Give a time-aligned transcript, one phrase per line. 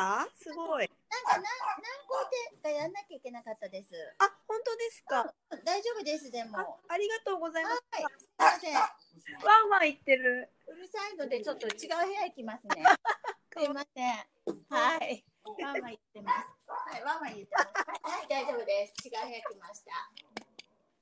[0.00, 0.28] した？
[0.40, 0.88] すごい。
[1.10, 1.44] なんか何何
[2.08, 3.92] 工程かやんなきゃいけなかったです。
[4.18, 5.34] あ、本当ですか？
[5.64, 6.58] 大丈夫です、でも。
[6.58, 7.76] あはありがとうございます。
[7.76, 8.74] い、すいません。
[9.44, 10.48] ワンワン言ってる。
[10.68, 12.82] うるさいので、ちょっと違う部屋行きますね。
[13.52, 14.26] すいません。
[14.70, 15.24] はい。
[15.44, 16.48] ワンワン言ってます。
[16.66, 17.66] はい、ワンワン言ってます。
[18.02, 19.08] はい、大丈夫です。
[19.08, 19.90] 違う部屋来ました。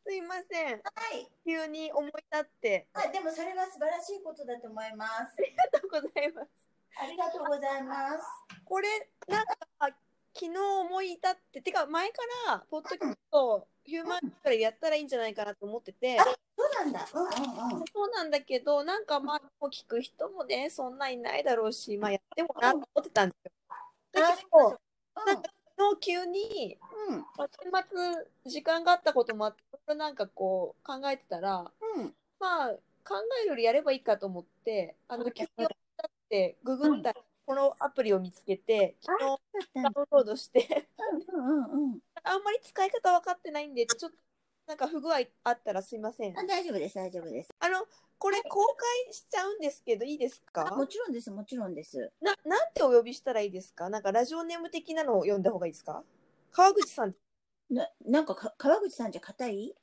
[0.04, 0.80] すいません。
[0.82, 1.28] はい。
[1.44, 2.88] 急に思い立って。
[2.94, 5.36] あ、でもそれは素晴らしいことだと思います。
[5.38, 6.67] ありがとうございます。
[7.00, 8.26] ありがとうございます。
[8.64, 8.88] これ、
[9.28, 9.54] なんか、
[10.34, 17.08] 昨日思い立って、てか前から、ポッドキャスト、ヒューマンからやったらいいんじゃないかなと思ってて、そうなんだ。
[17.14, 17.84] うんうんうん。
[17.92, 23.52] そうなんだけど、なんかまあ、もう聞く人もね、そんないないだろうし、まあやってもなと思ってたんですよ。
[24.12, 24.80] だけど、
[25.24, 27.18] なんか昨日急に、うん。
[27.36, 27.70] まあ、週
[28.44, 32.14] 末時間があったこともあって、なんかこう考えてたら、うん。
[32.40, 32.74] まあ
[33.04, 35.68] 考えるよりやればいいかと思って、あの、急に思
[36.28, 39.24] てググったら、このアプリを見つけて、昨日
[39.74, 40.88] ダウンロードして、
[41.32, 41.98] うんうんうん。
[42.22, 44.16] あんまり使い方分かってないんで、ちょっと
[44.66, 46.38] なんか不具合あったらすいません。
[46.38, 47.48] あ大丈夫です、大丈夫です。
[47.58, 47.86] あの、
[48.18, 50.68] これ公開しちゃうんですけど、いいですか？
[50.72, 52.12] あもちろんです、もちろんです。
[52.20, 53.88] な、なんてお呼びしたらいいですか？
[53.88, 56.02] なんかラジオネーム的なのを読んだ方がいいですか？
[56.52, 57.14] 川口さん。
[57.70, 59.74] ななんかか川口さんじゃ硬い？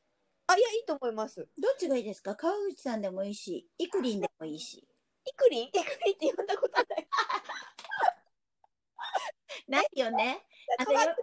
[0.48, 1.48] あ、いや、いいと思います。
[1.58, 2.36] どっちがいいですか？
[2.36, 4.88] 川口さんでもいいし、イクリンでもいいし。
[5.26, 5.68] イクリン？
[5.68, 6.86] イクリンって呼んだことない。
[9.68, 10.46] ないよね。
[10.78, 11.16] あと川よ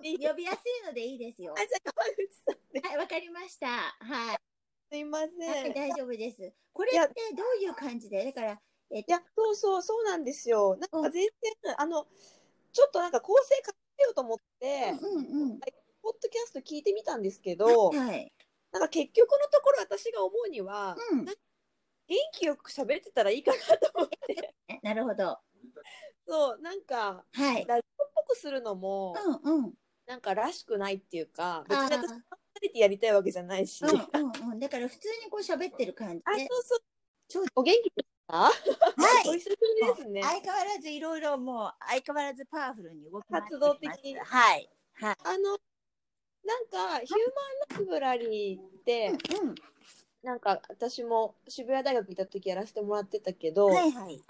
[0.00, 1.60] 口よ呼びやすいのでいいですよあ、。
[1.60, 2.80] じゃあ川口さんで。
[2.80, 3.66] はい、わかりました。
[4.00, 4.38] はい。
[4.90, 5.38] すいません。
[5.40, 6.52] はい、い大丈夫です。
[6.72, 8.24] これってどういう感じで？
[8.24, 10.76] だから、えっと、や、そうそう、そうなんですよ。
[10.76, 11.28] なんうんか全
[11.62, 12.06] 然、あの、
[12.72, 15.60] ちょっとなんか構成変えようと思って、うんうん。
[16.02, 18.32] ポッドキャスト聞いてみたんですけど、はい。
[18.70, 21.26] なんか結局のところ私が思うには、うん。
[22.08, 25.38] 元気よく喋ってたらいいかなと思って、 えなるほど。
[26.26, 27.64] そう、なんか、はい。
[27.66, 29.74] ラジオっぽくするのも、うんうん。
[30.06, 32.18] なんからしくないっていうか、別に私、パーソナ
[32.62, 34.58] リティやりたいわけじゃないし、うんうんうん。
[34.58, 36.46] だから普通にこう喋ってる感じあ、で。
[36.48, 36.80] そうそう
[37.28, 37.46] そう。
[37.56, 38.36] お元気ですか？
[38.36, 38.52] はい。
[39.28, 40.22] お久しぶりですね。
[40.22, 44.70] 相変わらずいろいろもう相変わらずパワフルに動き回って活動的にはい。
[44.94, 45.16] はい。
[45.24, 45.58] あの、
[46.44, 47.18] なんか、ヒュー
[47.70, 49.54] マンライブラリーって、うん。
[50.26, 54.20] なんか私も渋谷大学行った時やらせてもらってたけど、はいはい。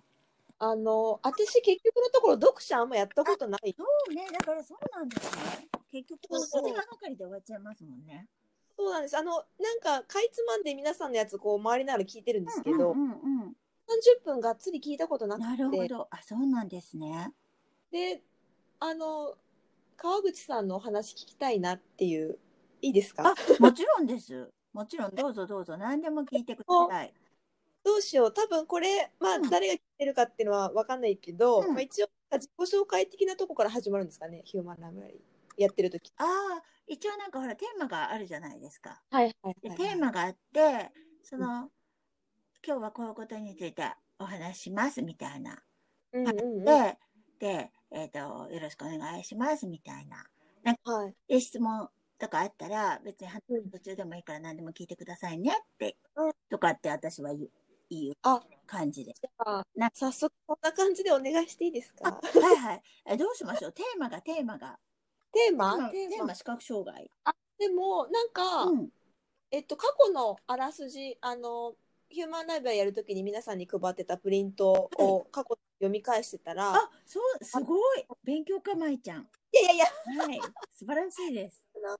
[0.58, 3.74] あの、私結局のところ読者あんまやったことない。
[3.74, 5.68] そうね、だからそうなんですね。
[5.90, 8.28] 結局、そうそう手がかりで終わっちゃいますもんね。
[8.76, 9.16] そうなんです。
[9.16, 13.56] あの、なんか、かいつまんで皆さんのやつこう回りながら聞いてるんですけど、うんうんうん
[13.88, 16.08] 30分がっつり聞いたことなうん、なくて、るほど。
[16.10, 17.32] あ、そうなんですね。
[17.90, 18.20] で、
[18.80, 19.38] あの、
[19.96, 22.38] 川口さんのお話聞きたいなっていう、
[22.82, 23.28] いいですか？
[23.28, 24.50] あ、もちろんです。
[24.76, 27.14] もちろん、どうぞどうぞ、何でも聞いてください。
[27.82, 28.32] どうしよう。
[28.34, 35.62] 多分これ、まあ、うん誰が聞いてるかっていうのは分かんないけど、うんまあ、一応、自己紹介的なとこから始まるんですかね、ヒューマンライブラリー。
[35.62, 39.00] やってる時ああ、一応なんかほら、テーマがあるじゃないですか。
[39.10, 41.70] はいはいでテーマがあって、その、
[42.66, 45.58] 今日はこういうことについてお話ししますみたいな。
[46.12, 46.64] うんうんうん。
[46.66, 46.98] で、
[47.38, 50.26] で、えっ、と、よろしくお願いしますみたいな。
[50.84, 51.14] はい。
[51.28, 57.50] で、質問とかあったら、別にうん途中でもいいから何でも聞いてくださいねって、うんとかって私は言う
[57.90, 59.14] 言うあ感じで。
[59.76, 62.82] な早速こんな感じでお願いしていいですあ、かはいはい。
[63.06, 63.72] えどうしましょう？
[63.72, 64.78] テーマが、テーマが。
[65.32, 65.90] テーマ、マ？
[65.90, 67.10] テーマ視覚障害。
[67.58, 68.88] でもなんか、うん。
[69.50, 71.74] えっと過去のあらすじあの
[72.08, 78.04] ヒューマンライブラリーやるときに皆さんに配ってたプリントを過去読み返してたら、あ、そう、すごい。
[78.24, 79.22] 勉強家舞ちゃん。
[79.22, 80.40] いやいやいやはい。
[80.72, 81.62] 素晴らしいです。
[81.88, 81.98] 川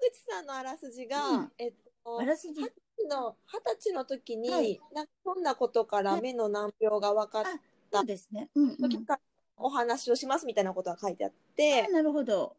[0.00, 1.74] 口さんのあらすじが、うんえっ
[2.04, 2.60] とあらすじ。
[2.60, 7.44] 二十歳の二十歳の時に、はいなんかどんなことから目の難病が分かっ
[7.92, 8.50] そうですね。
[8.54, 8.76] うんうん。
[8.76, 9.20] た時から
[9.56, 12.56] お話をしますみたいなことが書いてあって、あなるほど。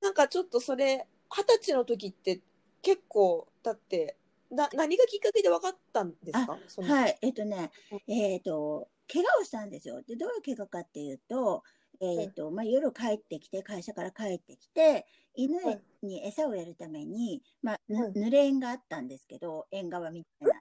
[0.00, 2.40] なんかちょっとそれ二十歳の時って
[2.82, 4.16] 結構だって
[4.50, 6.58] な何がきっかけで分かったんですか？
[6.82, 7.18] はい。
[7.20, 7.70] えっとね、
[8.06, 10.00] えっと、怪我をしたんですよ。
[10.02, 11.62] で、どういう怪我かっていうと、
[12.00, 17.80] えっと、まあ、夜帰ってきて、会社から帰ってきて、犬はいに餌をやるために、まあ、
[18.14, 20.60] ぬれ縁があったんですけど、縁側みたいな、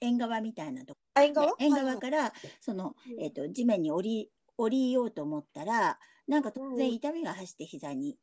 [0.00, 1.58] 縁側みたいなとこあ縁側？
[1.58, 3.22] 縁側から、そのう、ん。
[3.22, 8.18] えっと、地面に降り、降りようと思ったら、なんか突然痛みが走って膝に。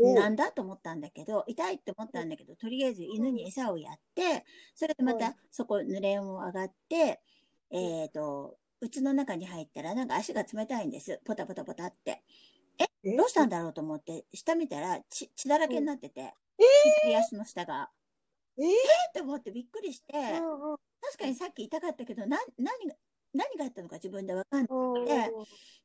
[0.00, 4.44] なんだと思ったんだけど、痛いって思ったんだけど、とりあえず犬に餌をやって、
[4.74, 5.34] それでまうん。
[5.34, 7.20] たそこ濡れ縁を上がって、
[7.70, 11.20] えっと、家の中に入ったらなんか足が冷たいんです。
[11.24, 12.22] ポタポタポタって。
[12.78, 16.32] えどうしたんだろうと思って、下見たら血血だらけになってて、
[17.02, 17.90] 左足の下が。
[18.58, 18.64] えー？
[18.66, 18.74] えっ
[19.12, 20.76] て思ってびっくりして、うんうん。
[21.00, 22.94] 確かにさっき痛かったけど、な、何が、
[23.34, 24.66] 何があったのか自分で分かんな
[25.04, 25.06] い。
[25.06, 25.30] で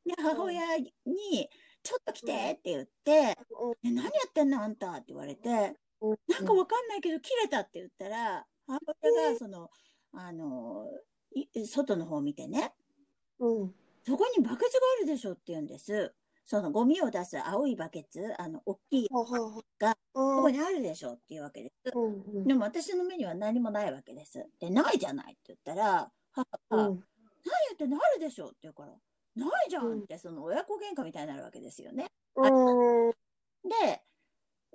[0.06, 1.48] で、母親に、
[1.82, 3.36] ちょっと来てって言って、え
[3.82, 4.62] 何やってんの？
[4.62, 9.70] あんたって言われて、なんかわかんないけど切れたって言ったら、母親がその、
[10.12, 10.86] あの、
[11.34, 12.83] い外の方を見てね、うん。
[14.06, 16.14] そこにバケツがあるでしょって言うんです。
[16.44, 19.08] そのゴミを出す青いバケツ、あの、大きい、
[19.78, 21.92] がうんそこにあるでしょっていうわけです。
[21.94, 24.46] うんうんでも私の目には何もないわけです。
[24.60, 27.04] で、ないじゃないって言ったら、母が、うん
[27.46, 27.96] 何言ってんの？
[27.96, 28.92] あるでしょって言うから、
[29.36, 32.08] ないじゃんって、その親子喧嘩みたいになるわけですよね。
[32.36, 33.12] うん
[33.68, 34.02] で、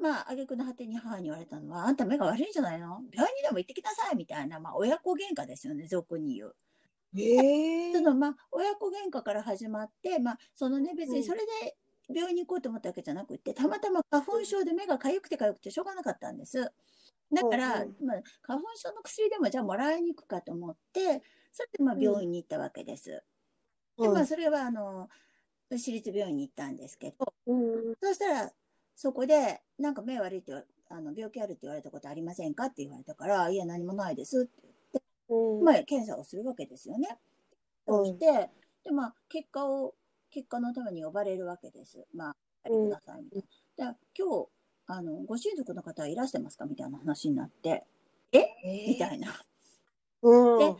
[0.02, 3.02] まあ、挙句の果てに母に言われたのは、あんた目が悪いんじゃないの？
[3.12, 6.56] 病院にでも行ってきなさいみたいな、まあ、親子喧嘩ですよね、俗に言う。
[7.18, 7.94] ええ。
[7.94, 11.78] その、まあ、親子喧嘩から始まって、まあ、そのね、別にそれで
[12.14, 16.72] 病院に行こうと思ったわけじゃなくて、たまたま花粉症で目が痒くて痒くてしょうがなかったんです。
[17.32, 21.22] だから、うんまあ、花粉症の薬でもじゃあもらいに行くかと思って、
[21.52, 23.24] それでまあ病院に行ったわけです。
[23.98, 25.10] で、まあ、それは、あの、
[25.70, 28.52] 私立病院に行ったんですけど、うんそしたら、
[28.96, 30.54] そこで、なんか目悪いって
[30.90, 34.69] あの、病気あるって言われたことありませんかって言われたから、いや、何もないですって
[35.64, 37.18] まあ、検査をするわけですよね。
[37.88, 38.50] うんそして、
[38.84, 39.96] で、まあ、結果を、
[40.32, 42.06] 結果のために呼ばれるわけです。
[42.14, 43.44] まあ、やりくださいみたい
[43.78, 43.94] な。
[43.94, 44.48] で、今日、
[44.88, 46.66] あの、ご親族の方はいらしてますか？
[46.66, 47.86] みたいな話になって、
[48.32, 49.34] みたいな。
[50.22, 50.76] うん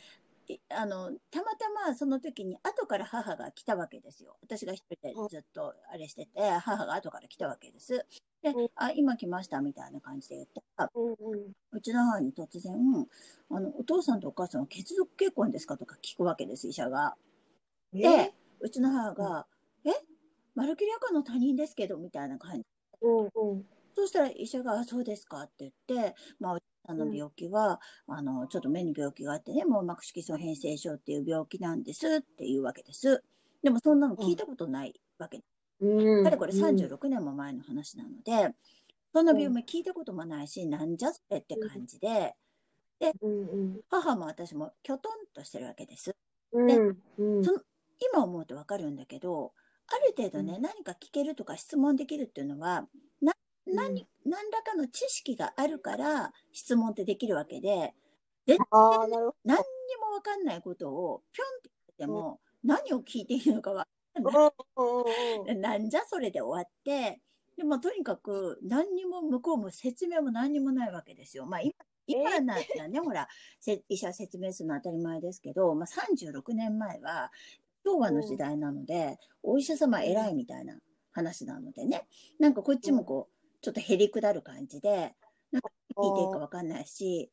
[0.48, 4.36] でいあのたまたまその時に後から母が来たわけですよ。
[4.42, 8.06] 私が一人でずっとあれしてて、母が後から来たわけです。
[8.42, 12.74] でうん、あ、今来ましたみたいな感じで言ったら、うんうんうちの母に突然、
[13.52, 17.16] あの、お父さんとお母さんは血族結婚ですかとか聞くわけです、医者が。
[17.94, 19.46] で、うちの母が、
[19.86, 19.92] え？
[20.56, 22.66] マルキリアカの他人ですけどみたいな感じ。
[23.02, 23.66] うんうん
[23.96, 25.72] そうしたら医者が、あそうですかって言っ
[26.12, 33.24] て、まあ、おじさんの病気は、あの、ちょっと目に病気があってね、網膜色素変性症っていう病気なんですっていうわけです。
[33.62, 35.42] でもそんなの聞いたことないわけ。
[35.82, 36.24] うん。
[36.24, 38.54] かれこれ36年も前の話なので、
[39.14, 42.36] そんな病名聞いたこともないし、なんじゃそれって感じで、
[43.22, 43.80] うんうん。
[43.90, 46.16] 母も私もきょとんとしてるわけです。
[46.54, 46.98] うん。
[47.18, 47.44] うん。
[47.44, 47.52] そ
[48.14, 49.54] 今思うとわかるんだけど、
[49.88, 50.62] ある程度ね、うん。
[50.62, 52.88] 何か聞けるとか質問できるっていうのは、
[53.22, 53.34] な
[53.68, 53.76] うん。
[53.76, 57.94] 何何らかの知識があるから質問ってできるわけで、
[58.72, 59.64] ああなるほ何に
[60.02, 63.99] もわかんないことをぴょんって言っても、何を聞いていいのかわかん
[65.56, 67.22] なんじゃそれで終わって、
[67.58, 71.46] でもとにかく何にも向こうも説明も何にもないわけですよ。
[71.46, 71.74] まあ今
[72.08, 73.28] 今ならね、ほら、
[73.60, 77.32] せ医者説明するのは当たり前ですけど、まあ、36年前は
[77.86, 80.80] 昭和の時代なので、お医者様偉いみたいな
[81.12, 82.08] 話なのでね、
[82.40, 85.14] なんかこっちもこう、ちょっとへりくだる感じで、
[85.52, 87.32] なんか聞いていいかわかんないし、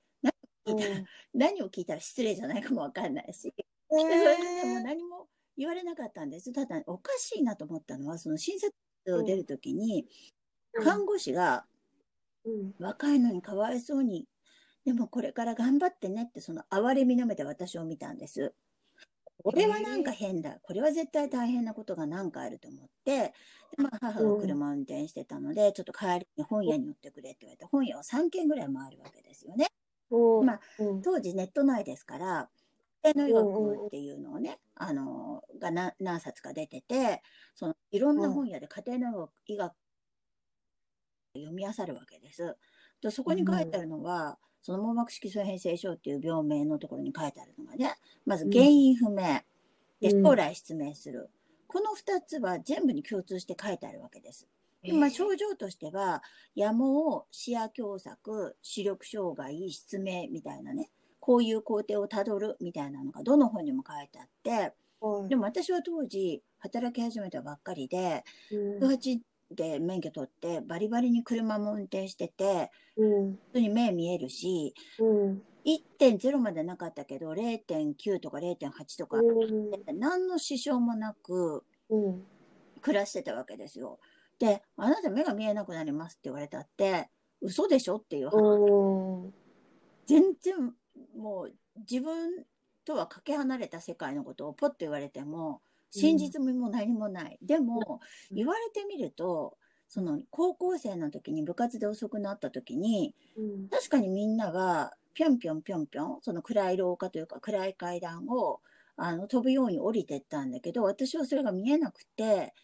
[1.32, 5.26] 何を聞いたら失礼じゃないかもわかんないし、でそれでもう何も
[5.56, 6.52] 言われなかったんです。
[6.52, 8.74] ただ、おかしいなと思ったのは、その診察
[9.08, 10.06] を出るときに、
[10.82, 11.66] 看護師が
[12.44, 14.26] うん若いのにかわいそうに、
[14.84, 18.54] でもこれから頑張ってねって、その哀れみの目で私を見たんです。
[19.42, 20.58] これはなんか変だ。
[20.62, 23.34] これは絶対大変なことが何かあると思って、
[23.70, 29.66] でまあ、母が車を運転してたので、ちょっと帰りに本屋に寄ってくれって言われて、本屋を3軒ぐらい回るわけですよね。
[30.10, 32.50] うんまあうん当時ネットないですから、
[33.06, 37.22] 家庭の医学っていうのをね、あの、がな何冊か出てて、
[37.54, 39.72] そのいろんな本屋で家庭の医学
[41.34, 42.56] 読み漁るわけです。
[43.02, 47.94] でそこに書いてあるのは、その網膜色素変性症っていう病名のところに書いてあるのがね、
[48.24, 49.40] まず原因不明、
[50.00, 51.30] でうん将来失明する。
[51.68, 54.48] この2つは全部に共通して書いてあるわけです。
[54.82, 56.22] でまあ、症状としては、
[56.56, 60.90] 野毛、視野狭窄、視力障害、失明みたいなね、
[61.26, 68.88] こういう工程をたどるみたいなのがどの本にも書いてあって、うんでも私は当時、働き始めたばっかりで、うん。
[68.88, 69.18] 18
[69.50, 73.32] で免許取って、バリバリに車も運転してて、うん。
[73.32, 75.42] 普通に目見えるし、うん。
[75.64, 79.98] 1.0までなかったけど、0.9とか0.8とか、うん。
[79.98, 82.24] 何の支障もなくうん。
[82.80, 83.98] 暮らしてたわけですよ。
[84.38, 88.36] で、あなた目が見えなくなりますって言われたって、嘘でしょっていう話。
[88.38, 89.34] うん。
[90.06, 90.72] 全然
[91.16, 92.44] もう自分
[92.84, 95.60] とはかけ離れた世界のことをポッと言われても
[95.90, 98.00] 真実味も何もない、でも
[98.30, 98.36] うん。
[98.36, 99.56] 言われてみると
[99.88, 103.68] その高校生の時に部活で遅くなった時にうん。
[103.68, 108.60] 確かにみんながぴょんぴょんぴょんぴょんその暗い廊下というか暗い階段を
[108.96, 112.54] あの飛ぶように降りてったんだけど私はそれが見えなくて、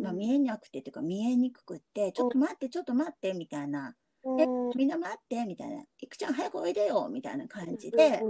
[0.00, 4.70] まあ、見えなくてっていうか見えにくくってちょっと待ってちょっと待ってみたいなえうん。
[4.76, 8.22] みんな待ってみたいな、いくちゃん早くおいでよみたいな感じで、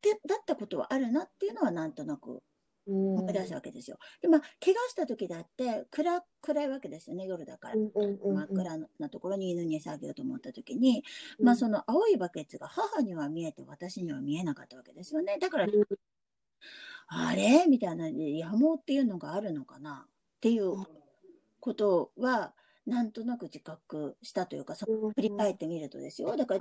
[0.00, 2.42] てだったことはあるなっていうのはなんとなく
[2.86, 3.18] うん。
[3.18, 3.98] 思い出すわけですよ。
[4.20, 7.76] でまあ怪我した時だって暗暗いわけですよね夜だから。
[7.76, 11.04] 真っ暗なところに犬に餌あげようと思った時に、
[11.40, 15.38] まあその青いバケツが母には見えて私には見えなかったわけですよね。
[15.40, 15.70] だから、うん。
[17.06, 17.66] あれ？
[17.68, 20.06] みたいな野毛っていうのがあるのかな？
[20.08, 20.74] っていう
[21.60, 22.52] ことは
[22.86, 25.12] なんとなく自覚したというかそうん。
[25.16, 26.36] 振り返ってみるとですよ。
[26.36, 26.54] だか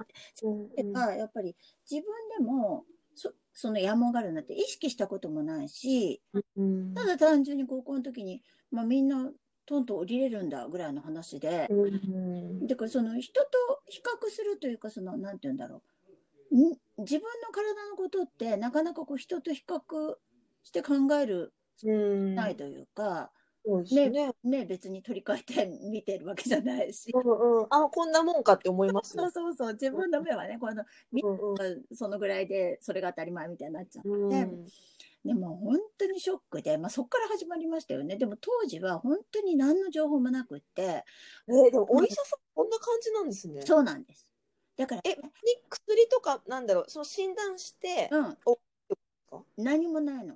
[0.94, 1.56] らやっぱり
[1.90, 2.86] 自分でも
[3.16, 6.96] そその野毛があるなんて意識したこともないしうん。
[6.96, 9.32] ただ単純に高校の時に、まあ、みんな
[9.66, 11.70] トントン降りれるんだぐらいの話で。
[11.70, 12.68] うん。
[12.68, 13.50] だからその人と
[13.88, 15.84] 比較するというかそのなんて言うんだろ
[16.52, 16.58] う。
[16.58, 20.16] ん自分の体のことってなかなかこう人と比較
[20.64, 22.36] して考えるうん。
[22.36, 23.32] ないというか、
[23.64, 24.34] そうですね。
[24.44, 29.24] ね別に取り替えて見てるわけじゃないし、うんうん、あこんなもんかって思いますよ。
[29.24, 29.32] そう。
[29.32, 29.74] そうそう。
[29.74, 31.96] 自分の目はねこのみうんうん。
[31.96, 34.68] そのぐらいでそれが当たり前みたいになっちゃって、うん
[35.24, 38.18] でも本当にショックで、まあ、そこから始まりましたよね。
[38.18, 41.06] でも当時は本当に何の情報もなくって。
[41.48, 43.62] えーでもお医者さんこんな感じなんですね。
[43.64, 44.28] そうなんです。
[44.78, 45.16] だから、え、に
[45.70, 48.38] 薬とかなんだろう、その診断して、うん。
[48.48, 48.60] お
[49.58, 50.36] 何もないの。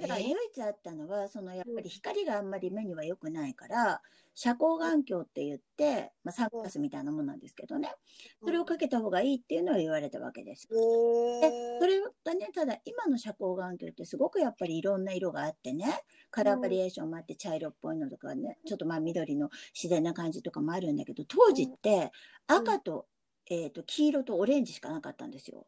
[0.00, 4.02] ただ、え唯一あったのは、そのやっぱり光があんまり目には良くないから、
[4.34, 7.94] 遮光眼鏡って言って、まあ、サングラスみたいなもんなんですけどね、
[8.42, 10.68] それをかけた方がいいっていうのは言われたわけです。
[10.70, 15.86] へでーそれがね、ただ今の遮光眼鏡ってすごくやっぱりいろんな色があってね、
[16.30, 20.96] カラーバリエーションもあって茶色っぽいのとかね、ちょっとまあ緑の自然な感じとかもあるん。
[20.96, 22.10] だけど、当時って
[22.46, 23.06] 赤と,、
[23.50, 25.66] えー、と黄色とオレンジしかなかったんですよ。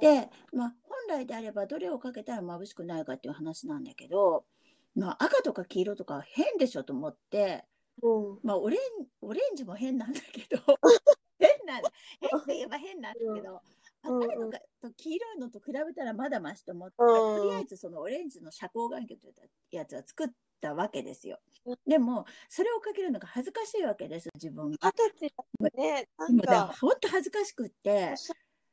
[0.00, 4.44] で、まあ、本来であればどれをかけたら眩しくないかっていう話なんだけど、
[4.94, 7.64] まあ、赤とか黄色とか変でしょと思って、
[8.02, 8.38] うん。
[8.42, 8.80] まあ、オレン
[9.20, 10.62] オレンジも変なんだけど
[11.38, 11.74] 変な
[12.20, 13.60] 変って言えば変なんだけど、
[14.04, 14.24] うん。
[14.24, 17.38] 赤いのかと黄色いのと比べたらまだましと思って、うん。
[17.38, 20.28] とりあえずそのオレンジの遮光眼鏡というやつは作っ
[20.60, 21.38] たわけですよ。
[21.64, 21.76] うん。
[21.86, 24.76] でもそれをかけるのが恥ずかしいわけです自分が。
[24.82, 28.14] 二十歳だとね、なんか、本当恥ずかしくって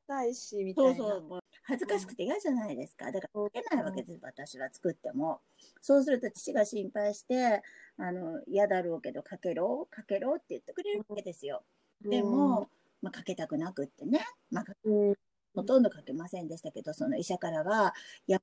[0.09, 0.13] お。
[0.13, 0.95] しゃれないし、みたいな。
[0.95, 3.11] そうそう、恥ずかしくて嫌じゃないですか。
[3.11, 5.41] だから、書けないわけです、私は作っても。
[5.81, 7.61] そうすると父が心配して、
[7.97, 11.63] あの、嫌だろうけど、かけろ、かけろって言ってくれるわけですよ。
[12.01, 12.69] でも、
[13.01, 15.15] まあ、かけたくなくってね、まあ、うん、
[15.59, 17.93] ほとんどかけませんでしたけど、その医者からは、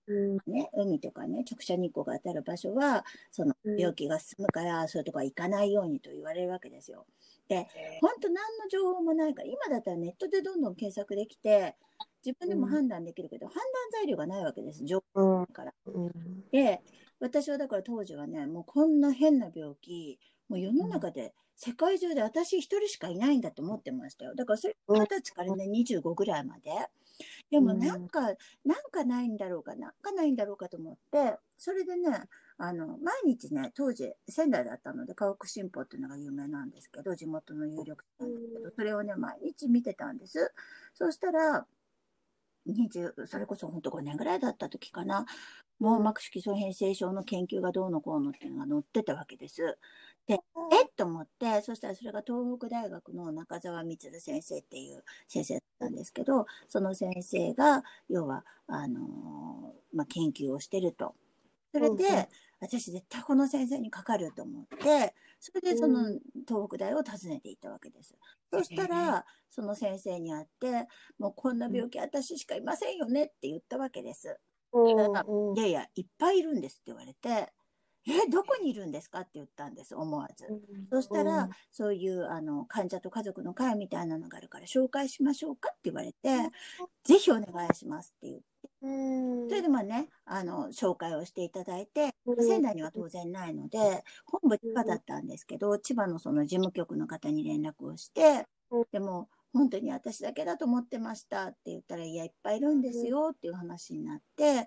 [0.07, 7.07] うん、ね、海とかね、直射日光が当たる場所は、そのうん病気が進むから、そういうとこは行かないようにと言われるわけですよ。
[8.01, 11.77] 本当何の情報もないから、今だったらネットでどんどん検索できて、
[12.25, 15.73] 自分でも判断できるけど、判断材料がないわけです、情報から。
[15.87, 16.13] うん、
[16.51, 16.83] で、
[17.21, 20.19] 私はだから当時はね、もうこんな変な病気、
[20.49, 24.35] もう世の中で、世界中で私一人しかいないんだと思ってましたよ。
[24.35, 26.71] だからそれ、うん二十歳からね、25ぐらいまで。
[27.51, 28.21] でもうんなんか、
[28.65, 40.53] なんかないんだろうか、なんかないんだろうかと思って、それでね、あの、毎日ね、当時仙台だったので、家屋新報っていうのが有名なんですけど、地元の有力紙なんですけど、それをね、毎日見てたんです。
[40.95, 41.67] そしたら、
[42.67, 45.25] 20それこそ本当5年ぐらいだった時かな、
[45.79, 49.79] 網膜色素変性症の研究がどうのこうのっていうのが載ってたわけです。
[50.29, 50.37] え？
[50.37, 50.39] っ
[50.97, 61.15] と思って、そしたらそれが東北大学の中澤光先生っていう先生だったんですけど、その先生が、要は、あのーまあ、研究をしてると。
[61.73, 62.27] それで、うんうん
[62.59, 66.07] 私絶対この先生にかかると思って、それでその
[66.49, 68.17] 東北大を訪ねていったわけです。
[68.51, 74.39] そしたら、その先生に会って、もうこんな病気私しかいませんよねって言ったわけです。
[74.73, 77.53] うん、いやいや、いっぱいいるんですって言われて、
[78.09, 79.21] え、どこにいるんですか？
[79.21, 80.47] って言ったんです、思わず。
[80.91, 85.71] そしたら、そういうあの患者と家族の会みたいなのがあるから紹介しましょうか？
[85.73, 86.51] って言われて、
[87.05, 88.45] ぜひお願いしますって言って、
[88.83, 92.47] うん、それでまあね、あの紹介をしていただいて、うん。
[92.47, 104.67] 仙台には当然ないので、本部千葉だったんですけど、千葉のその事務局の方に連絡をしてうん、でも、本当に私だけだと思ってましたって言ったら、いや、いっぱいいるんですよっていう話になって、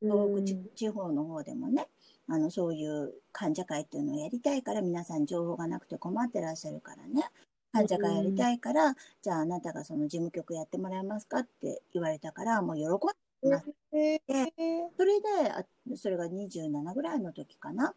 [0.00, 1.88] 東北地地方の方でもね、
[2.32, 7.28] あのそういう患者会っていうのをやりたいから皆さん情報がなくて困ってらっしゃるからね。
[7.74, 13.70] 患者会やりたいから、じゃああなたがその事務局やってもらえますかって言われたからもう喜んでます。
[13.92, 15.62] えーそれであ
[15.94, 17.94] それが27ぐらいの時かな。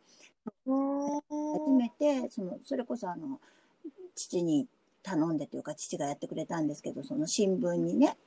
[0.66, 1.22] うん。
[1.54, 3.40] 初めてそのそれこそあの
[4.16, 4.68] 父に
[5.02, 8.18] 頼んでというか父がやってくれたんですけどその新聞にね。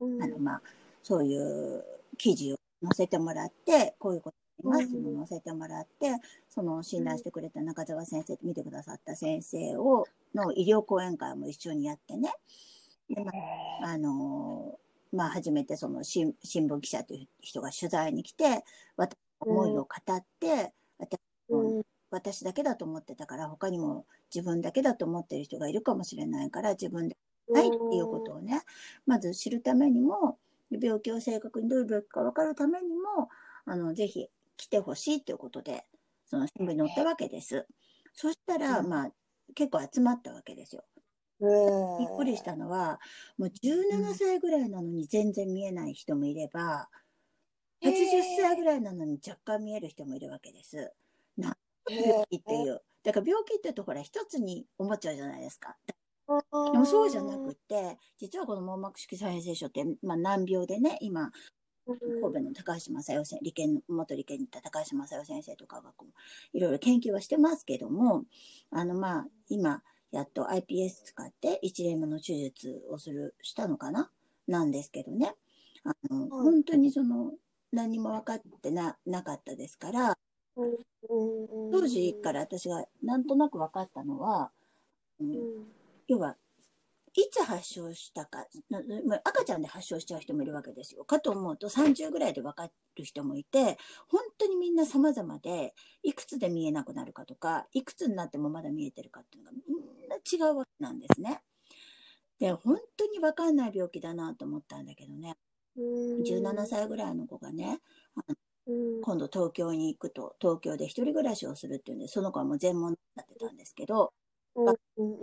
[0.00, 0.22] うん。
[0.22, 0.62] あのまあ
[1.02, 1.82] そういう
[2.18, 6.12] 記事を載せてもらってこういうことますっていうのを載せてもらって
[6.48, 12.32] その診断してくれた中澤先生見てくださった先生をの医療講演会も一緒にやってね。
[13.08, 13.32] で、ま
[13.88, 14.78] ああの
[15.12, 18.64] まあ、初めてその新新聞記者という人が取材に来て、
[18.96, 21.82] 私の思いを語って、私うん。
[22.10, 27.16] 私だけだと思ってたから、他にも自分だけだと思ってる人がいるかもしれないから、自分で
[27.48, 28.62] ないっていうことをね、
[29.06, 30.38] まず知るためにも、
[30.70, 33.28] 病気を正確にどういう病気か分かるためにも、
[33.64, 34.28] あの、ぜひ
[34.60, 35.86] 来てほしいということで、
[36.26, 37.66] その新聞に載ったわけです。
[38.12, 39.10] そしたら、うんまあ、
[39.54, 40.84] 結構集まったわけですよ。
[41.40, 43.00] びっくりしたのは、
[43.38, 46.90] もう17歳ぐらいなのに全然見えない人もいれば、
[47.80, 47.96] へー80
[48.38, 50.92] 歳ぐらいなのに若干見える人もいるわけです。
[51.38, 51.56] な
[51.88, 52.82] 病気っていう。
[53.02, 55.74] だから病気って言うとほら一つに思っちゃうじゃないですか。
[56.72, 61.30] でもそうじゃなくって、実はこの網膜色彩変性症って、まあ、難病でね、今、
[61.86, 68.24] 神戸の高橋正代先生、理研、元理研に行った高橋正代先生とかがこういろいろ研究はしてますけども、
[68.70, 69.82] あのまあ、今、
[70.12, 74.10] やっと iPS 使って一例目の手術をする、したのかな？
[74.48, 75.34] なんですけどね。
[75.84, 76.30] あの、はい。
[76.30, 77.32] 本当にその、
[77.72, 80.14] 何も分かってな、なかったですから、
[81.72, 84.50] 当時から私がなんとなく分かったのは、
[85.20, 85.36] うん。
[86.08, 86.36] 要は、
[87.14, 88.46] いつ発症したか、
[89.24, 91.04] 赤ちゃんで発症しちゃう人もいるわけですよ。
[91.04, 101.42] かと思うと30ぐらいで分かる人もいて、本当にみんな様々で、いくつで見えなくなるかとか、いくつになってもまだ見えてるかっていうのがみんな違うわけなんですね。
[102.38, 105.36] で、本当に分かんない病気だなと思ったんだけどね、
[105.76, 107.80] 17歳ぐらいの子がね、
[109.02, 114.12] 今度東京に行くと、東京で一人暮らしをするっていうんで、その子はもう全問になってたんですけど、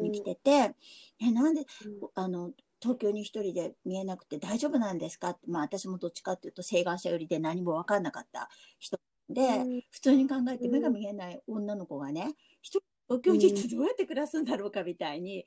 [0.01, 0.75] に来てて、
[1.19, 1.65] え、なんで、
[2.15, 5.29] あの、東京に一人で見えなくて大丈夫なんですか？
[5.31, 12.84] って、まあ私もどっちかっていうと請願者寄りで何も分かんなかった人で、普通に考えて目が見えない女の子がね、一人
[13.19, 14.84] 東京に行ってどうやって暮らすんだろうか？
[14.84, 15.46] みたいに、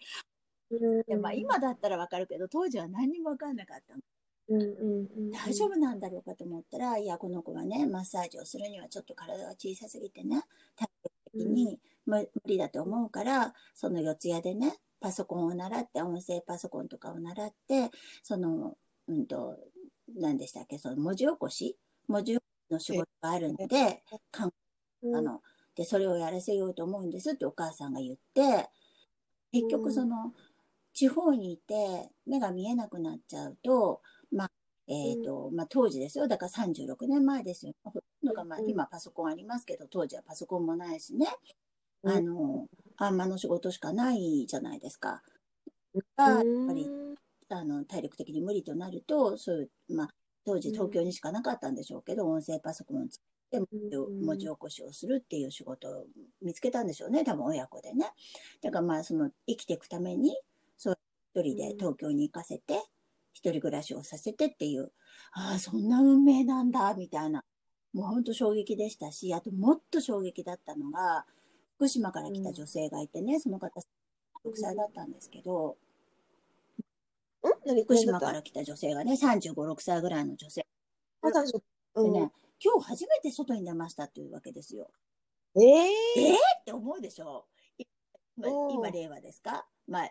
[1.06, 4.00] でまあ今だったら分かるけど、当時は何にも分かんなかったの。
[5.32, 6.34] 大丈夫なんだろうか？
[6.34, 10.42] と思ったら、いや、この子はね、マッサージをするにはちょっと体が小さすぎてね、
[10.76, 10.88] 体
[11.34, 17.90] に無無理だと思うから、その四谷でね、パソコンを習って、音声パソコンとかを習って、
[18.22, 18.76] その、
[19.08, 19.58] うんと、
[20.16, 21.78] 何でしたっけ、その文字起こし？
[22.08, 24.02] 文字起こしの仕事があるので、
[25.14, 25.42] あの、
[25.76, 28.68] で、それをやらせようと思うんですってお母さんが言って、
[29.52, 30.32] 結局その、
[30.92, 34.19] 地方にいて目が見えなくなっちゃうと、まあ、
[34.90, 36.26] えっ、と、まあ当時ですよ。
[36.26, 37.72] だから36年前ですよ。
[37.84, 41.26] ほとんどが、まあうん今パソコンありますけど、当時はパソコンもないしね。
[42.02, 45.22] うんあの、あんまの仕事しかないじゃないですか。
[46.16, 46.88] がやっぱり、
[47.48, 50.08] あの、体力的に無理となると、そういう、まあ、
[50.44, 53.20] 当時東京にしかなかったんでしょうけど、音声パソコンを使
[53.56, 56.06] って文字起こしをするっていう仕事を
[56.42, 58.12] 見つけたんでしょうね、多分親子でね。
[58.62, 60.36] だからまあ、その、生きていくために、
[60.76, 60.98] そう、
[61.34, 62.82] 一人で東京に行かせて、
[63.32, 64.92] 一人暮らしをさせてっていう、
[65.32, 67.44] ああ、そんな運命なんだ、みたいな。
[67.92, 71.26] もう本当衝撃でしたし、あともっと衝撃だったのが、
[71.76, 73.80] 福島から来た女性がいてね、その方、
[74.44, 75.76] 6歳だったんですけど、
[77.64, 77.82] 何？
[77.84, 80.66] 福島から来た女性がね、35、6歳ぐらいの女性。
[81.22, 82.12] うん。
[82.12, 82.30] でね、
[82.62, 84.90] 今日初めて外に出ましたっていうわけですよ。
[85.56, 86.34] えええー？
[86.34, 87.46] って思うでしょ？
[88.36, 88.74] 今うん。
[88.74, 89.66] 今令和ですか？
[89.88, 90.10] まあ、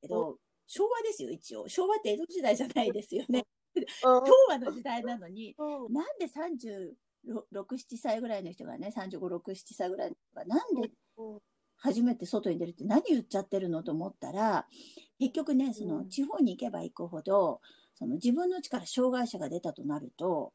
[0.00, 0.38] けど、
[0.68, 1.68] 昭和ですよ、一応。
[1.68, 3.46] 昭和って江戸時代じゃないですよね。
[4.02, 11.40] 昭和の時代なのに、うんなんで36、7歳ぐらいの人がね、35、6、7歳ぐらいの人が、なんでうん
[11.80, 14.66] 初めて外に出るって何言っちゃってるのと思ったら、
[15.18, 17.60] 結局ね、そうのん地方に行けば行くほど、
[17.94, 20.52] その自分の力障害者が出たとなると、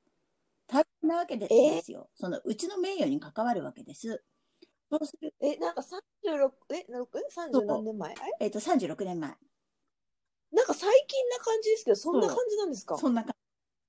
[0.67, 2.09] 大変なわけですよ。
[2.13, 4.23] そのうちの名誉に関わるわけです。
[4.91, 8.15] そうする、え、なんか36、え、なえ30何年前？
[8.39, 9.35] えっ、と、36年前。
[10.53, 12.97] なんか最近な感じですけど、そんな感じなんですか？
[12.97, 13.33] そんな感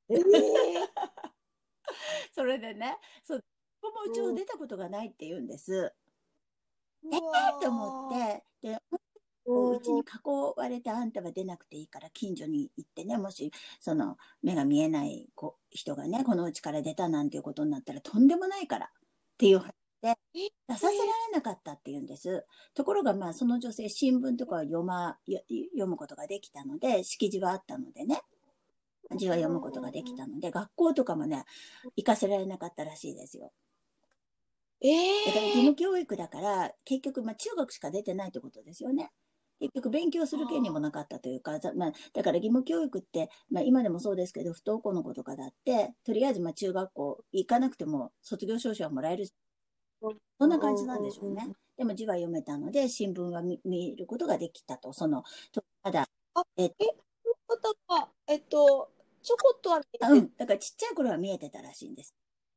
[0.08, 0.24] ええじ。
[2.34, 3.44] それでね、そう、
[3.82, 5.94] ここもうちを出たことがないって言うんです。
[7.04, 7.56] えー。
[7.56, 8.78] って思って、で、
[9.46, 10.04] うちに囲
[10.56, 18.90] われてあんたは出なくていいから近所に行ってね、もしその目が見えない子人がね、このうちから出たなんていうことになったらとんでもないからっ
[19.36, 19.74] ていう話
[20.04, 21.00] でえ出させられ
[21.32, 22.44] なかったっていうんです。
[22.74, 28.20] ところがまあその女性新聞とかを読ま、よ読むことができたので、識字はあったのでね、
[29.16, 31.44] 字は読むことができたので、学校とかもね、
[31.96, 33.52] 行かせられなかったらしいですよ。
[34.82, 34.88] え
[35.26, 39.10] だから義務教育だから、結局、まあ、中学しか出てないってことですよね。
[39.60, 49.26] 結局、勉強する権利もなかったというか、ざまあ、だから義務教育って、まあ、今でもそうですけど、不登校の子とかだって、とりあえず、まあ、中学校行かなくても卒業証書はもらえる。
[50.38, 51.48] そんな感じなんでしょうね。
[51.76, 54.92] でも字は読めたので、新聞は見見ることができたと。
[54.92, 56.70] その、とただ、あえ
[57.46, 58.90] 方が、えっと、
[59.22, 59.80] ちょこっとは
[60.10, 62.14] うん、だからちっちゃい頃は見えてたらしいんです。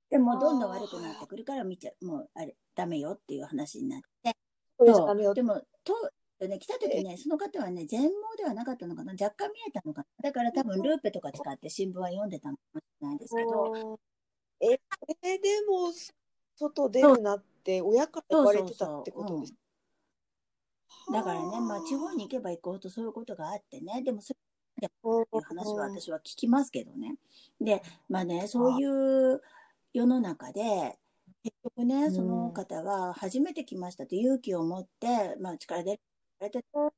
[0.09, 4.35] でもどんどん悪くなってくるから見ちゃもうあれダメよっていう話になって。
[4.79, 10.07] そうでもとね、来た時ね、その方はね、全盲ではなかったのかな、若干見えたのかな。
[10.21, 13.99] だから多分ルーペとか使って新聞は読んでたのかもしれないんですけど、
[14.61, 15.91] え、それでも
[16.57, 19.51] 外出るなって親から言われてたってことです。
[19.51, 19.57] うん
[21.11, 24.33] だからね、まあ地方に行けば行くほどそういうことがあってね、でもそ
[24.81, 27.15] れっていう話は私は聞きますけどね。
[27.61, 29.41] で、まあね、そういう
[29.93, 30.97] 世の中で、
[31.43, 32.11] 結局ね、ん。
[32.11, 35.99] その方は初めて来ましたと勇気を持って、まあ力で
[36.39, 36.91] られても、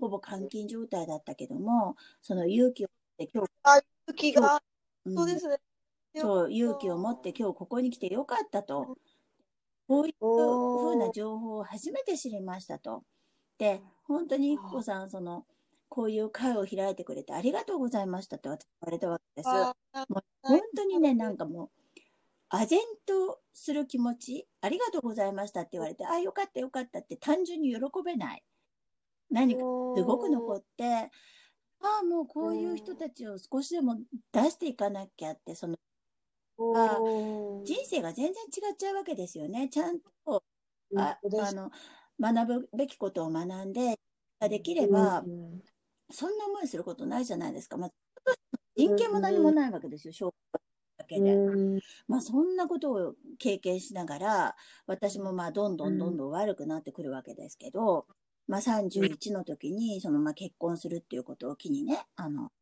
[0.00, 3.50] ほぼ監禁状態だったけども、その勇気を持って今日、
[4.08, 4.62] 勇気が、
[5.04, 5.14] うん。
[5.14, 5.58] そうですね。
[6.16, 8.96] そう、勇気を持って今日ここに来てよかったと。
[9.88, 13.04] こういうふうな情報を初めて知りましたと。
[13.58, 15.46] で、本当にゆきこさん、その、
[15.88, 19.48] こういう会を開いてくれてありがとうございましたって私言われたわけです。
[19.48, 19.74] あ
[20.08, 21.70] もう本当にね、なんかも
[22.50, 28.42] う、唖然とする気持ち、ありがとうございましたって言われて、あ、よかったよかったって単純に喜べない。
[29.30, 29.64] 何かす
[30.02, 31.10] ごく残って、
[31.80, 33.96] ああ、もうこういう人たちを少しでも
[34.32, 35.76] 出していかなきゃって、その
[36.58, 36.98] あ
[37.64, 39.68] 人生が全然違っちゃうわけですよね。
[39.68, 40.42] ちゃんと、
[40.96, 41.70] ああの
[42.20, 43.98] 学ぶべきことを学んで、
[44.40, 45.24] できれば、
[46.10, 47.76] そんな思いすることないじゃないですか。
[47.76, 47.90] まあ、
[48.76, 50.62] 人権も何もないわけですよ、小学
[50.98, 51.36] だけで。
[52.06, 58.06] まあ、そんなことを経験しながら、私もまあ、どんどんどんどん悪くなってくるわけですけど、
[58.46, 62.52] まあ、31の時に、そのまあ結婚するっていうことを機にね、あの、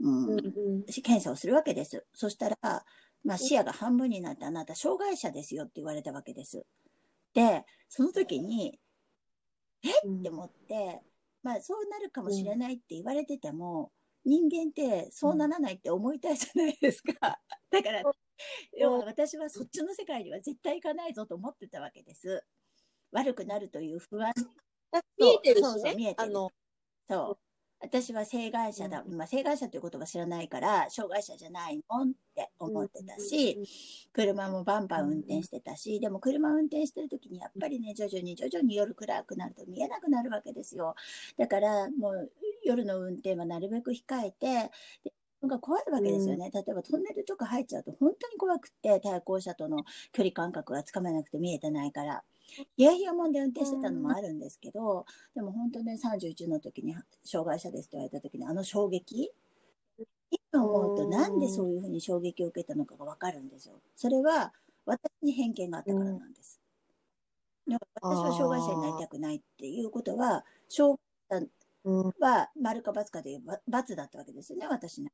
[0.00, 2.04] うん、検査をするわけです。
[2.12, 2.84] そしたら、
[3.24, 6.64] まあ、視野が半分になって、あなた、障害者ですよって言われたわけです。
[7.34, 8.78] で、その時に、
[9.82, 9.88] え？
[9.88, 11.00] って思って、
[11.42, 13.92] まあ、そうなるかもしれないって言われてても、
[14.24, 17.40] 人間ってそうならないって思いたいじゃないですか。
[17.70, 18.02] だから、
[18.76, 22.44] 要は私はそっちの世界には絶対行かないぞと思ってたわけです。
[23.12, 24.32] 悪くなるという不安。
[25.18, 25.90] 見えてるそうしね。
[25.90, 26.50] そう見えてるあの、
[27.08, 27.38] そう。
[27.82, 29.02] 私は性害者だ。
[29.06, 33.58] うんまあ、性害者という言葉知らないから、障害者じゃないもんって思ってたし、
[34.12, 40.94] 車もバンバン運転してたし、でも車運転してる時にやっぱりね、徐々に徐々に夜暗くなると見えなくなるわけですよ。
[41.38, 42.30] だからもう
[42.64, 44.70] 夜の運転はなるべく控えて、
[45.02, 46.50] でなんか怖いわけですよね。
[46.52, 52.24] 例えばトンネルとか入っちゃうと本当に怖くって、対向車との距離感覚がつかめなくて見えてないから。
[52.76, 59.30] いやいやもんで運転してたのもあるんですけど、でも本当ね、31の時に障害者ですって言われた時にあの衝撃？
[60.52, 63.80] 今思うとなんでそういうふうに衝撃を受けたのかがわかるんですよ。
[63.96, 64.52] それは
[64.86, 66.60] 私に偏見があったからなんです。
[67.68, 71.48] だから私は障害者になりたくないっていうことは、障害
[71.84, 75.10] 者は丸か×かでば×だったわけですよね、私の。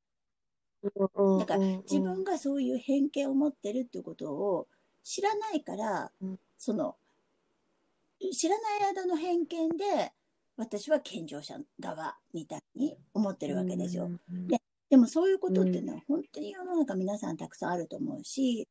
[1.39, 4.69] だから自分がそういう偏見を持ってるっていうことを
[5.03, 6.39] 知らないから、うん。
[6.59, 6.97] その
[8.33, 10.13] 知らない間の偏見で
[10.57, 14.11] 私は健常者側みたいに思ってるわけですよ。
[14.49, 18.69] ででもそういうことっていうのは本当に世の中皆さんたくさんあると思うし、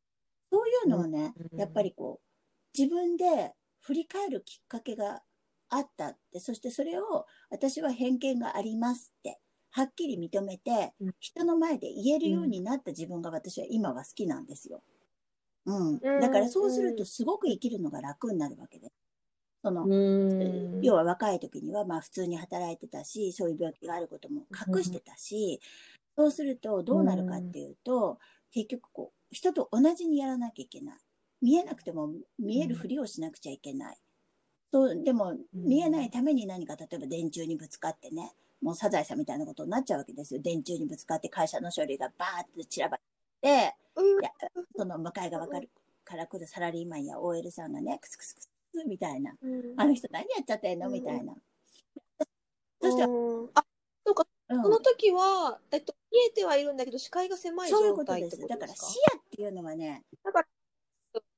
[0.52, 5.22] そういうのをね、うんやっぱりこう自分で振り返るきっかけが
[5.70, 9.40] あったって、そしてそれを私は偏見がありますって、
[9.72, 14.82] はっきり認めてうん、人の前で言えるようになった自分が私は今は好きなんですよ。
[15.66, 16.00] うん。
[16.02, 18.94] うんだからそうするとすごく生きるのが楽になるわけです。
[19.66, 25.60] その、うん要は若い時にはまあ普通に働いてたし、そういう病気があることも隠してたし、
[26.16, 28.20] そうするとどうなるかっていうと、
[28.52, 30.96] 結局こう、人と同じにやらなきゃいけない。
[31.42, 33.98] 見えなくても見えるふりをしなくちゃいけない。
[34.72, 40.42] そう、でも見えないために何か例えば電柱にぶつかってね、もうサザエさんみたいなことになっちゃうわけですよ。
[40.44, 43.00] 電柱にぶつかって会社の書類がバーって散らばっ
[43.42, 43.74] て、
[44.78, 45.60] その向かい側か
[46.16, 48.55] ら来るサラリーマンや OL さんがね、クスクスクス
[48.86, 49.34] みたいな。
[49.78, 50.90] あの人何やっちゃってんの？
[50.90, 51.34] みたいな。
[52.82, 53.64] そして、うんあ、
[54.06, 54.62] そうか、うん。
[54.64, 58.48] その時は、えっと、見えてはいるんだけど、視界が狭いそういう状態ってことです。
[58.50, 60.48] だから視野っていうのはね、だから、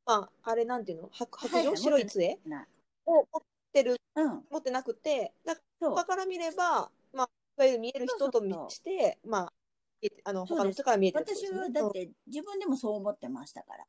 [0.05, 1.09] まあ、あれなんていうの？
[1.11, 1.75] 白白状？
[1.75, 2.39] 白い杖？
[2.45, 2.65] な
[3.05, 5.89] を持ってる、うん、持ってなくて、だかそう。
[5.91, 8.71] ら他から見れば、まあ、いわゆる見える人とそうそうそう。
[8.71, 9.53] して、まあ、
[10.01, 13.85] えあの、他の人から見えてる私はだって自分でもそう思ってましたから。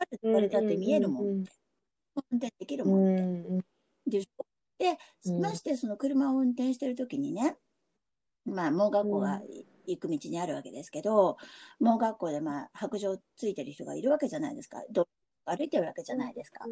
[0.00, 1.44] だって見えるもん。
[2.30, 3.22] 運転できるうもんって。
[3.22, 3.58] ん。
[4.06, 4.44] でしょ？
[4.78, 7.56] で、うんましてその車を運転してる時にね、
[8.44, 9.40] まあ、盲学校が
[9.86, 11.36] 行く道にあるわけですけど、
[11.78, 14.82] 盲学校でまあ、白状ついてる人がいるわけじゃないですか。
[14.90, 15.08] ど
[15.44, 16.64] 歩いてるわけじゃないですか。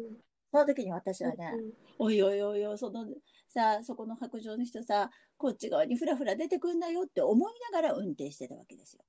[0.51, 1.53] その時に私はね、
[1.97, 3.05] おいおいおいおい、その
[3.47, 9.03] さ、そこの白状の人さ、こっち側にふらふら出てくんなよって思いながら運転してたわけですよ。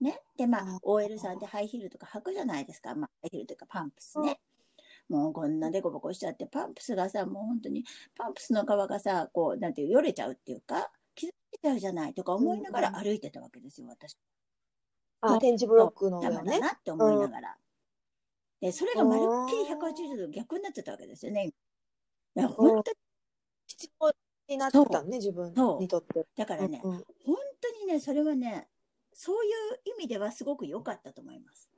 [0.00, 0.18] ね？
[0.38, 2.94] で、まああ、OL さんってハイヒールとか履くじゃないですか。
[2.94, 4.40] まあ、ハイヒールというかパンプスね。
[5.08, 7.84] もうこんなデコボコしちゃって、パンプスがさ、もう本当に、
[8.16, 14.16] パンプスの皮がさ、こう、なんていう、よれちゃうっていうか、傷ついちゃうじゃないとか思いながら歩いてたわけですよ、私。
[15.20, 16.60] あ、展示ブロックの邪魔上をね。
[16.60, 17.56] だなって思いながら。
[18.60, 21.52] で、それがまるっきり180度逆になってたわけですよね。
[22.36, 22.96] いや、本当に、
[23.66, 24.12] 必要
[24.48, 26.26] になってたね、自分にとって。
[26.36, 28.68] だからね、うんうん本当にね、それはね、
[29.12, 31.70] そういう意味ではすごく良かったと思います。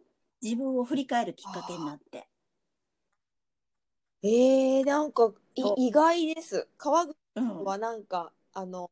[0.42, 2.28] 自分を振り返るきっかけになって。
[4.22, 6.68] えー、なんかい意外です。
[6.76, 7.64] 川口うん。
[7.64, 8.90] はなんか、あの、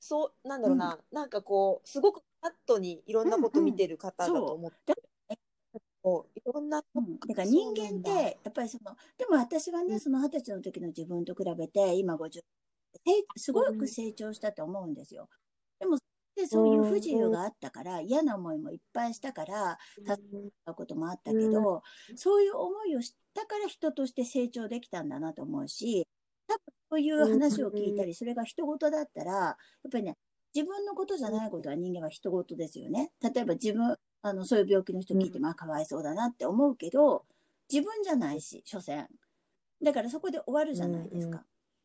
[0.00, 4.94] そう、なんだろうな、なんかこう、すごくフラットにいろんなこと見てる方だと思って、
[6.02, 6.38] こう。
[6.38, 10.00] いろんな、うん、だから人間って、やっぱりその、でも私はね、うん。
[10.00, 12.42] その二十歳の時の自分と比べて、今50、
[13.04, 15.28] せいすごく成長したと思うんですよ。
[15.78, 15.96] でも、
[16.36, 20.16] でそういう不自由があったから、嫌な思いもいっぱいしたから、た
[20.64, 21.82] たこともあったけど、
[22.16, 26.06] そういう思いをしたから人として成長できたんだなと思うし、
[26.46, 29.56] 多分そういう話を聞いたり、それが人事だったら、や
[29.88, 30.16] っぱりね、
[30.54, 33.12] 自分のことじゃないことは人間は人事ですよね。
[33.22, 37.24] 例えば自分、あの、そういう病気の人聞いて、うんまあ、かわいそうだなって思うけど、
[37.72, 39.08] 自分じゃないし、所詮。
[39.82, 41.44] だからそこで終わるじゃないですか。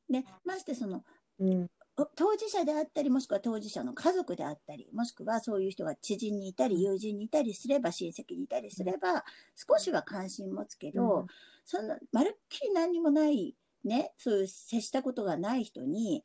[0.10, 1.03] で、ましてその、
[1.39, 1.84] うんお
[2.15, 9.23] 当事者であったり、もしくは当事者の家族であったり、もしくはそういう人が知人にいたり、友人にいたりすれば、親戚にいたりすれば、
[9.55, 11.27] 少しは関心持つけど、うん。
[11.63, 13.55] そんな、まるっきり何にもない、
[13.86, 16.23] ね、そういう接したことがない人に、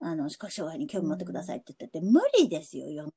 [0.00, 3.12] あの、視覚障害に興味持ってくださいって言ったって無理ですよ、世の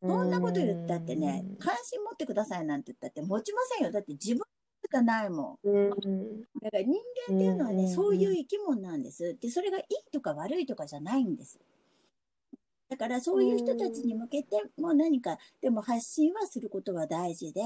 [0.00, 3.92] そんなこと言ったってね、関心持ってくださいなんて言ったって持ちませんよ。
[3.92, 4.42] だって自分
[4.84, 5.68] しかないもん。
[5.68, 5.90] うん
[6.62, 6.92] だから人
[7.28, 9.36] 間っていうのはね、うんそういう生き物なんです。
[9.40, 11.58] で、それがいいとか悪いとかじゃないんです。
[12.88, 17.62] だからそういう人たちに向けてもう何か、でも発信はすることは大事で、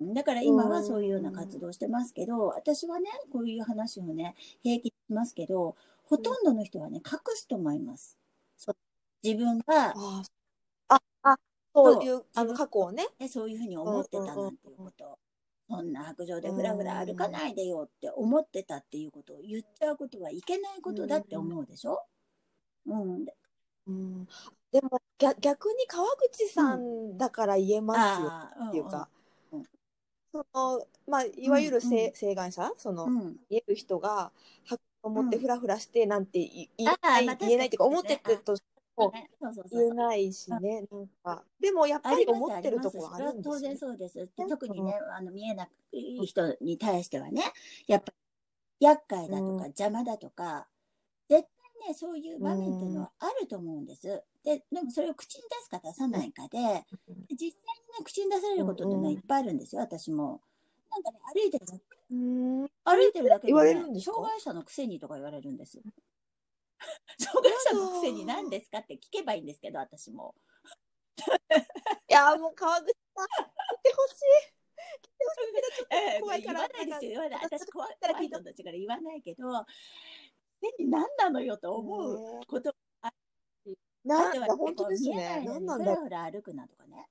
[0.00, 8.18] だから今はそういうような活動をしてますけど、私はね、こういう話をね、平気にしますけど、ほとんどの人はね、隠すと思います。
[9.22, 10.22] 自分が、あ
[10.88, 11.36] あ、あ、
[11.74, 13.06] そういう、あの、過去をね。
[13.18, 15.18] ね、そういうふうに思ってたなんていうこと。
[15.68, 22.02] そんな白状でふらふら歩かないでよって思ってたっていうことを言っちゃうことはいけないことだって思うでしょ？
[22.86, 23.26] うん。
[23.88, 24.26] うん、
[24.72, 28.28] でも逆逆に川口さんだから言えますよ
[28.68, 29.08] っていうか、
[29.52, 29.66] うんうん。
[30.32, 32.14] そのまあいわゆるうん性,、うん。
[32.14, 32.72] 性願者？
[32.76, 33.06] その。
[33.50, 34.32] 言える人が
[34.64, 35.42] 白を持ってうん。
[35.42, 38.38] フラフラしてなんて言言えない、まあ言えないっていうか思って確かに。
[38.38, 38.56] てと
[38.96, 41.44] もねそうそうそう言えないしねなんか。
[41.60, 44.28] でもやっぱり思ってるところあるんですよそれは当然そうです。
[44.48, 47.42] 特にね、あの見えない人に対してはね、
[47.86, 48.12] やっぱ
[48.80, 49.58] り厄介だとうん。
[49.58, 50.68] か邪魔だとか、
[51.28, 51.42] 絶
[51.82, 54.02] 対ね、そういう場面っていうのはあると思うんです。
[54.44, 56.68] で、でもそれを口に出すか出さないかで、実際
[57.38, 57.52] にね、
[58.04, 60.40] 口に出されることっていうのはいっぱいあるんですよ、私も。
[60.90, 61.74] なんかね、歩いてるだ
[62.84, 64.14] 歩いてるだけで、ね、言われるんですか？
[64.14, 65.80] 障害者のくせにとか言われるんんです。
[67.18, 70.34] 障害者のくせに何ですかって聞けばいいんですけど、私も。
[72.08, 74.56] いやもう川口さん言ってほしい
[75.00, 77.44] 来てほしいけど ちょっと怖いから言わないですよ、言わない。
[77.44, 79.44] 私怖いたら聞いたちから言わないけど、
[80.78, 82.74] 何なのよと思うねこと。
[84.04, 85.60] なあとはん本当です見えないね。
[85.60, 85.78] の。
[85.78, 87.08] にふらふら歩くなとかね。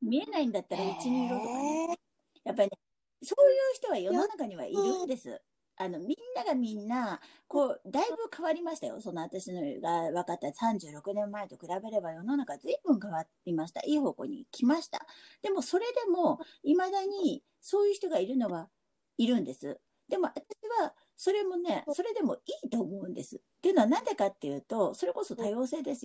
[0.00, 1.98] 見えないんだったらうちにいろとかね。
[2.44, 2.78] やっぱりね、
[3.22, 5.42] そういう人は世の中にはいるんです。
[5.78, 9.00] あの、みんながみんな、こう、だいぶ変わりましたよ。
[9.00, 13.80] その私のが分かった36年前と比べれば世の中ずいぶん変わりました。
[13.86, 15.06] いい方向に来ました。
[15.42, 18.68] でもそれでも、未だにそういう人がいるのは
[19.18, 19.78] いるんです。
[20.08, 20.44] でも私
[20.82, 23.36] は、それもね、それでもいいと思うんです。
[23.36, 26.04] っていうのはなんでかっていうと、それこそ多様性です